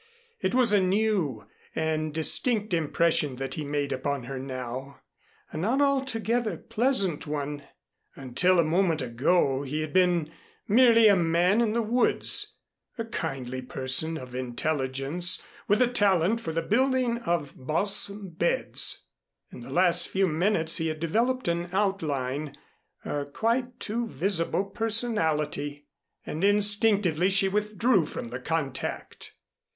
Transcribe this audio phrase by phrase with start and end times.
[0.39, 4.99] It was a new and distinct impression that he made upon her now
[5.51, 7.65] a not altogether pleasant one.
[8.15, 10.31] Until a moment ago, he had been
[10.67, 12.57] merely a man in the woods
[12.97, 19.05] a kindly person of intelligence with a talent for the building of balsam beds;
[19.51, 22.57] in the last few minutes he had developed an outline,
[23.05, 25.85] a quite too visible personality,
[26.25, 29.33] and instinctively she withdrew from the contact.